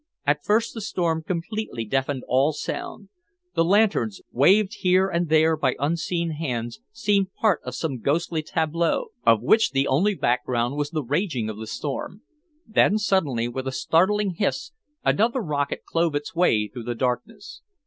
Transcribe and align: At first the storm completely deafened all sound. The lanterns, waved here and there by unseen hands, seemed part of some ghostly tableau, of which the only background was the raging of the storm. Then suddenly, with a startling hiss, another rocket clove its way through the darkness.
At 0.25 0.43
first 0.43 0.73
the 0.73 0.81
storm 0.81 1.21
completely 1.21 1.85
deafened 1.85 2.23
all 2.27 2.53
sound. 2.53 3.09
The 3.53 3.63
lanterns, 3.63 4.19
waved 4.31 4.77
here 4.79 5.07
and 5.07 5.29
there 5.29 5.55
by 5.55 5.75
unseen 5.77 6.31
hands, 6.31 6.79
seemed 6.91 7.31
part 7.35 7.61
of 7.63 7.75
some 7.75 7.99
ghostly 7.99 8.41
tableau, 8.41 9.09
of 9.27 9.43
which 9.43 9.73
the 9.73 9.85
only 9.87 10.15
background 10.15 10.75
was 10.75 10.89
the 10.89 11.03
raging 11.03 11.51
of 11.51 11.57
the 11.59 11.67
storm. 11.67 12.23
Then 12.65 12.97
suddenly, 12.97 13.47
with 13.47 13.67
a 13.67 13.71
startling 13.71 14.31
hiss, 14.31 14.71
another 15.05 15.39
rocket 15.39 15.83
clove 15.85 16.15
its 16.15 16.33
way 16.33 16.67
through 16.67 16.85
the 16.85 16.95
darkness. 16.95 17.61